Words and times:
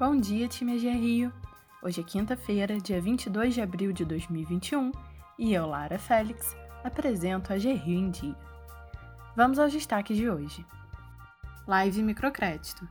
Bom 0.00 0.18
dia, 0.18 0.48
time 0.48 0.72
AG 0.72 0.88
Rio! 0.88 1.30
Hoje 1.82 2.00
é 2.00 2.02
quinta-feira, 2.02 2.80
dia 2.80 2.98
22 2.98 3.52
de 3.52 3.60
abril 3.60 3.92
de 3.92 4.02
2021 4.02 4.92
e 5.38 5.52
eu, 5.52 5.66
Lara 5.66 5.98
Félix, 5.98 6.56
apresento 6.82 7.52
a 7.52 7.56
Rio 7.56 7.98
em 7.98 8.10
Dia. 8.10 8.34
Vamos 9.36 9.58
aos 9.58 9.70
destaques 9.70 10.16
de 10.16 10.30
hoje. 10.30 10.64
Live 11.66 12.02
Microcrédito. 12.02 12.88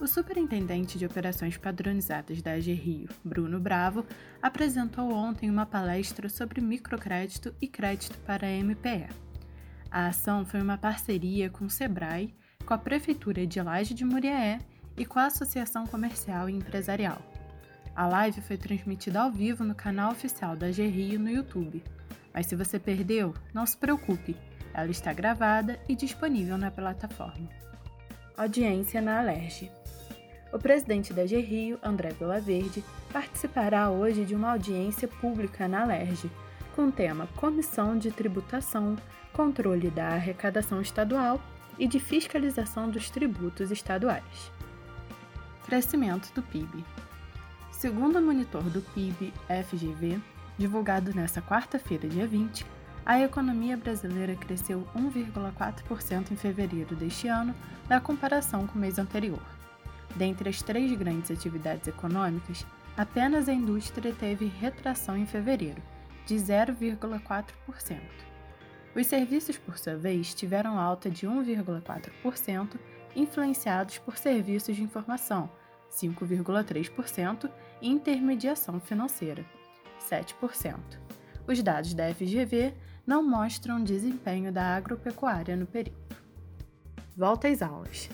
O 0.00 0.06
superintendente 0.08 0.98
de 0.98 1.06
operações 1.06 1.56
padronizadas 1.56 2.42
da 2.42 2.54
AG 2.54 2.72
Rio, 2.72 3.08
Bruno 3.24 3.60
Bravo, 3.60 4.04
apresentou 4.42 5.12
ontem 5.12 5.48
uma 5.48 5.64
palestra 5.64 6.28
sobre 6.28 6.60
microcrédito 6.60 7.54
e 7.60 7.68
crédito 7.68 8.18
para 8.26 8.48
a 8.48 8.50
MPE. 8.50 9.10
A 9.88 10.06
ação 10.08 10.44
foi 10.44 10.60
uma 10.60 10.76
parceria 10.76 11.48
com 11.48 11.66
o 11.66 11.70
Sebrae, 11.70 12.34
com 12.66 12.74
a 12.74 12.78
Prefeitura 12.78 13.46
de 13.46 13.62
Laje 13.62 13.94
de 13.94 14.04
Muriaé 14.04 14.58
e 14.96 15.04
com 15.04 15.18
a 15.18 15.26
Associação 15.26 15.86
Comercial 15.86 16.48
e 16.48 16.54
Empresarial. 16.54 17.20
A 17.94 18.06
live 18.06 18.40
foi 18.40 18.56
transmitida 18.56 19.20
ao 19.20 19.30
vivo 19.30 19.64
no 19.64 19.74
canal 19.74 20.12
oficial 20.12 20.56
da 20.56 20.68
GRIO 20.68 21.18
no 21.18 21.30
YouTube. 21.30 21.82
Mas 22.32 22.46
se 22.46 22.56
você 22.56 22.78
perdeu, 22.78 23.34
não 23.52 23.66
se 23.66 23.76
preocupe, 23.76 24.34
ela 24.72 24.90
está 24.90 25.12
gravada 25.12 25.78
e 25.88 25.94
disponível 25.94 26.56
na 26.56 26.70
plataforma. 26.70 27.48
Audiência 28.36 29.02
na 29.02 29.20
Alerj. 29.20 29.70
O 30.50 30.58
presidente 30.58 31.12
da 31.12 31.24
GRIO, 31.24 31.78
André 31.82 32.10
Vilaverde, 32.10 32.82
participará 33.12 33.90
hoje 33.90 34.24
de 34.24 34.34
uma 34.34 34.52
audiência 34.52 35.06
pública 35.06 35.68
na 35.68 35.82
Alerj, 35.82 36.30
com 36.74 36.86
o 36.86 36.92
tema 36.92 37.26
Comissão 37.36 37.98
de 37.98 38.10
Tributação, 38.10 38.96
Controle 39.34 39.90
da 39.90 40.08
Arrecadação 40.08 40.80
Estadual 40.80 41.40
e 41.78 41.86
de 41.86 42.00
Fiscalização 42.00 42.90
dos 42.90 43.10
Tributos 43.10 43.70
Estaduais. 43.70 44.52
Crescimento 45.64 46.32
do 46.34 46.42
PIB. 46.42 46.84
Segundo 47.70 48.18
o 48.18 48.22
monitor 48.22 48.62
do 48.64 48.82
PIB, 48.82 49.32
FGV, 49.48 50.20
divulgado 50.58 51.14
nesta 51.14 51.40
quarta-feira, 51.40 52.08
dia 52.08 52.26
20, 52.26 52.66
a 53.06 53.20
economia 53.20 53.76
brasileira 53.76 54.34
cresceu 54.34 54.86
1,4% 54.94 56.30
em 56.30 56.36
fevereiro 56.36 56.94
deste 56.94 57.28
ano, 57.28 57.54
na 57.88 58.00
comparação 58.00 58.66
com 58.66 58.76
o 58.76 58.80
mês 58.80 58.98
anterior. 58.98 59.42
Dentre 60.14 60.50
as 60.50 60.62
três 60.62 60.92
grandes 60.96 61.30
atividades 61.30 61.88
econômicas, 61.88 62.66
apenas 62.96 63.48
a 63.48 63.52
indústria 63.52 64.12
teve 64.12 64.46
retração 64.46 65.16
em 65.16 65.26
fevereiro, 65.26 65.82
de 66.26 66.34
0,4%. 66.34 68.00
Os 68.94 69.06
serviços, 69.06 69.56
por 69.56 69.78
sua 69.78 69.96
vez, 69.96 70.34
tiveram 70.34 70.78
alta 70.78 71.10
de 71.10 71.26
1,4%, 71.26 72.78
influenciados 73.14 73.98
por 73.98 74.16
serviços 74.16 74.76
de 74.76 74.82
informação, 74.82 75.50
5,3%, 75.90 77.50
e 77.80 77.88
intermediação 77.88 78.80
financeira, 78.80 79.44
7%. 80.08 80.78
Os 81.46 81.62
dados 81.62 81.94
da 81.94 82.12
FGV 82.14 82.72
não 83.06 83.22
mostram 83.28 83.82
desempenho 83.82 84.52
da 84.52 84.76
agropecuária 84.76 85.56
no 85.56 85.66
período. 85.66 86.16
Volta 87.16 87.48
às 87.48 87.60
aulas. 87.60 88.08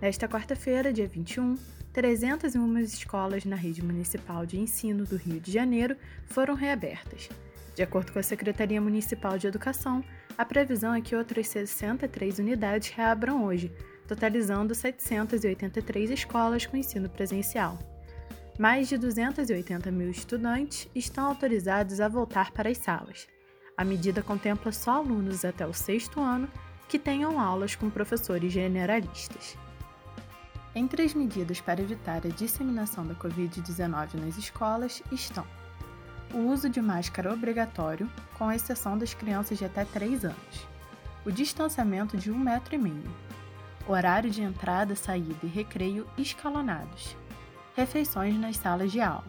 Nesta 0.00 0.28
quarta-feira, 0.28 0.92
dia 0.92 1.06
21, 1.06 1.58
301 1.92 2.78
escolas 2.78 3.44
na 3.44 3.56
rede 3.56 3.82
municipal 3.84 4.46
de 4.46 4.58
ensino 4.58 5.04
do 5.04 5.16
Rio 5.16 5.40
de 5.40 5.52
Janeiro 5.52 5.96
foram 6.26 6.54
reabertas. 6.54 7.28
De 7.74 7.82
acordo 7.82 8.12
com 8.12 8.18
a 8.18 8.22
Secretaria 8.22 8.80
Municipal 8.80 9.38
de 9.38 9.46
Educação, 9.46 10.04
a 10.36 10.44
previsão 10.44 10.94
é 10.94 11.00
que 11.00 11.16
outras 11.16 11.48
63 11.48 12.38
unidades 12.38 12.90
reabram 12.90 13.44
hoje, 13.44 13.72
totalizando 14.12 14.74
783 14.74 16.10
escolas 16.10 16.66
com 16.66 16.76
ensino 16.76 17.08
presencial. 17.08 17.78
Mais 18.58 18.86
de 18.86 18.98
280 18.98 19.90
mil 19.90 20.10
estudantes 20.10 20.86
estão 20.94 21.26
autorizados 21.28 21.98
a 21.98 22.08
voltar 22.08 22.50
para 22.50 22.68
as 22.68 22.76
salas. 22.76 23.26
A 23.74 23.82
medida 23.82 24.22
contempla 24.22 24.70
só 24.70 24.96
alunos 24.96 25.46
até 25.46 25.66
o 25.66 25.72
sexto 25.72 26.20
ano 26.20 26.46
que 26.86 26.98
tenham 26.98 27.40
aulas 27.40 27.74
com 27.74 27.88
professores 27.88 28.52
generalistas. 28.52 29.56
Entre 30.74 31.02
as 31.02 31.14
medidas 31.14 31.58
para 31.58 31.80
evitar 31.80 32.26
a 32.26 32.28
disseminação 32.28 33.06
da 33.06 33.14
Covid-19 33.14 34.20
nas 34.20 34.36
escolas 34.36 35.02
estão 35.10 35.46
o 36.34 36.50
uso 36.50 36.68
de 36.68 36.80
máscara 36.80 37.32
obrigatório, 37.32 38.10
com 38.38 38.52
exceção 38.52 38.96
das 38.96 39.12
crianças 39.12 39.58
de 39.58 39.66
até 39.66 39.84
3 39.84 40.24
anos, 40.24 40.68
o 41.26 41.30
distanciamento 41.30 42.16
de 42.16 42.30
um 42.30 42.38
metro 42.38 42.74
e 42.74 42.78
meio, 42.78 43.10
horário 43.86 44.30
de 44.30 44.42
entrada, 44.42 44.94
saída 44.94 45.38
e 45.42 45.46
recreio 45.46 46.06
escalonados, 46.16 47.16
refeições 47.74 48.38
nas 48.38 48.56
salas 48.56 48.92
de 48.92 49.00
aula, 49.00 49.24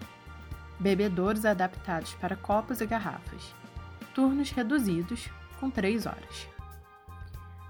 bebedouros 0.79 1.45
adaptados 1.45 2.13
para 2.15 2.35
copos 2.35 2.81
e 2.81 2.85
garrafas, 2.85 3.53
turnos 4.13 4.51
reduzidos, 4.51 5.29
com 5.59 5.69
3 5.69 6.05
horas. 6.05 6.47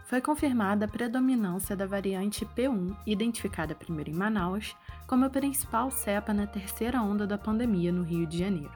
Foi 0.06 0.22
confirmada 0.22 0.86
a 0.86 0.88
predominância 0.88 1.76
da 1.76 1.88
variante 1.88 2.46
P1, 2.46 2.96
identificada 3.06 3.74
primeiro 3.74 4.12
em 4.12 4.14
Manaus, 4.14 4.76
como 5.08 5.26
a 5.26 5.30
principal 5.30 5.90
cepa 5.90 6.34
na 6.34 6.46
terceira 6.46 7.02
onda 7.02 7.26
da 7.26 7.38
pandemia 7.38 7.92
no 7.92 8.04
Rio 8.04 8.28
de 8.28 8.38
Janeiro. 8.38 8.74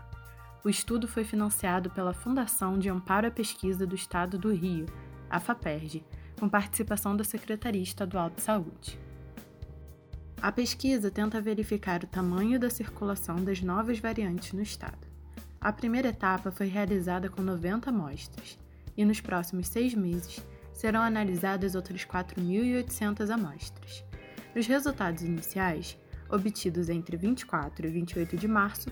O 0.63 0.69
estudo 0.69 1.07
foi 1.07 1.23
financiado 1.23 1.89
pela 1.91 2.13
Fundação 2.13 2.79
de 2.79 2.89
Amparo 2.89 3.27
à 3.27 3.31
Pesquisa 3.31 3.85
do 3.85 3.95
Estado 3.95 4.37
do 4.37 4.51
Rio, 4.51 4.85
a 5.29 5.39
FAPERJ, 5.39 6.03
com 6.39 6.47
participação 6.47 7.15
da 7.15 7.23
Secretaria 7.23 7.81
Estadual 7.81 8.29
de 8.29 8.41
Saúde. 8.41 8.99
A 10.41 10.51
pesquisa 10.51 11.09
tenta 11.09 11.41
verificar 11.41 12.03
o 12.03 12.07
tamanho 12.07 12.59
da 12.59 12.69
circulação 12.69 13.43
das 13.43 13.61
novas 13.61 13.99
variantes 13.99 14.53
no 14.53 14.61
estado. 14.61 15.07
A 15.59 15.73
primeira 15.73 16.09
etapa 16.09 16.51
foi 16.51 16.67
realizada 16.67 17.27
com 17.27 17.41
90 17.41 17.89
amostras, 17.89 18.57
e 18.95 19.03
nos 19.03 19.19
próximos 19.19 19.67
seis 19.67 19.95
meses 19.95 20.45
serão 20.73 21.01
analisadas 21.01 21.73
outras 21.73 22.05
4.800 22.05 23.31
amostras. 23.31 24.03
Nos 24.55 24.67
resultados 24.67 25.23
iniciais, 25.23 25.97
obtidos 26.29 26.87
entre 26.87 27.17
24 27.17 27.87
e 27.87 27.89
28 27.89 28.37
de 28.37 28.47
março, 28.47 28.91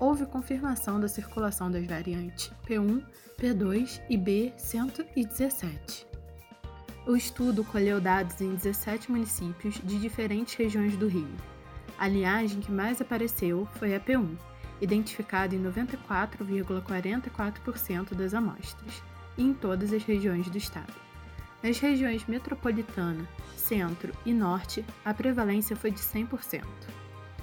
houve 0.00 0.24
confirmação 0.24 0.98
da 0.98 1.08
circulação 1.08 1.70
das 1.70 1.86
variantes 1.86 2.50
P1, 2.66 3.04
P2 3.38 4.00
e 4.08 4.16
B117. 4.16 6.07
O 7.08 7.16
estudo 7.16 7.64
colheu 7.64 8.00
dados 8.02 8.38
em 8.42 8.54
17 8.54 9.10
municípios 9.10 9.80
de 9.82 9.98
diferentes 9.98 10.54
regiões 10.56 10.94
do 10.94 11.08
Rio. 11.08 11.34
A 11.98 12.06
linhagem 12.06 12.60
que 12.60 12.70
mais 12.70 13.00
apareceu 13.00 13.66
foi 13.78 13.94
a 13.94 14.00
P1, 14.00 14.36
identificada 14.78 15.54
em 15.54 15.62
94,44% 15.62 18.14
das 18.14 18.34
amostras, 18.34 19.02
e 19.38 19.42
em 19.42 19.54
todas 19.54 19.90
as 19.94 20.04
regiões 20.04 20.50
do 20.50 20.58
estado. 20.58 20.92
Nas 21.62 21.78
regiões 21.78 22.26
metropolitana, 22.26 23.26
centro 23.56 24.12
e 24.26 24.34
norte, 24.34 24.84
a 25.02 25.14
prevalência 25.14 25.74
foi 25.74 25.90
de 25.90 26.00
100%. 26.00 26.62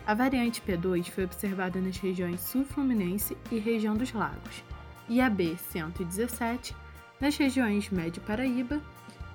A 0.06 0.14
variante 0.14 0.62
P2 0.62 1.10
foi 1.10 1.24
observada 1.24 1.82
nas 1.82 1.98
regiões 1.98 2.42
sul-fluminense 2.42 3.36
e 3.52 3.58
região 3.58 3.96
dos 3.96 4.14
lagos, 4.14 4.64
e 5.10 5.20
a 5.20 5.28
B117 5.28 6.76
nas 7.20 7.36
regiões 7.36 7.90
Médio 7.90 8.22
Paraíba 8.22 8.80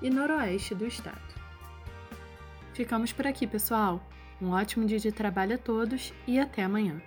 e 0.01 0.09
noroeste 0.09 0.73
do 0.75 0.85
estado. 0.85 1.21
Ficamos 2.73 3.11
por 3.11 3.27
aqui, 3.27 3.45
pessoal. 3.45 4.01
Um 4.41 4.51
ótimo 4.51 4.85
dia 4.85 4.99
de 4.99 5.11
trabalho 5.11 5.55
a 5.55 5.57
todos 5.57 6.13
e 6.25 6.39
até 6.39 6.63
amanhã. 6.63 7.01